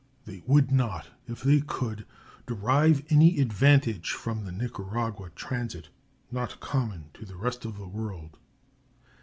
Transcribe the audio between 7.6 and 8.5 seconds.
of the World.